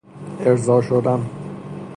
ارضاء 0.39 0.81
شدن 0.81 1.19